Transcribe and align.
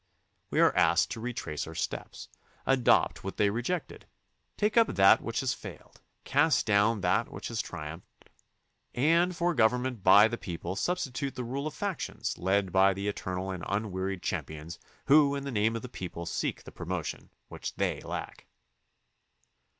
We 0.49 0.59
are 0.61 0.75
asked 0.75 1.11
to 1.11 1.19
retrace 1.19 1.67
our 1.67 1.75
steps, 1.75 2.27
adopt 2.65 3.23
what 3.23 3.37
they 3.37 3.51
rejected, 3.51 4.07
take 4.57 4.75
up 4.75 4.87
that 4.87 5.21
which 5.21 5.41
has 5.41 5.53
failed, 5.53 6.01
cast 6.23 6.65
down 6.65 7.01
that 7.01 7.31
which 7.31 7.49
has 7.49 7.61
tri 7.61 7.87
umphed, 7.89 8.25
and 8.95 9.35
for 9.35 9.53
government 9.53 10.01
by 10.03 10.27
the 10.27 10.39
people 10.39 10.75
substitute 10.75 11.35
the 11.35 11.43
rule 11.43 11.67
of 11.67 11.75
factions 11.75 12.39
led 12.39 12.71
by 12.71 12.95
the 12.95 13.07
eternal 13.07 13.51
and 13.51 13.63
unwearied 13.67 14.23
champions 14.23 14.79
who 15.05 15.35
in 15.35 15.43
the 15.43 15.51
name 15.51 15.75
of 15.75 15.83
the 15.83 15.87
people 15.87 16.25
seek 16.25 16.63
the 16.63 16.71
pro 16.71 16.87
motion 16.87 17.29
which 17.49 17.75
they 17.75 18.01
lack. 18.01 18.47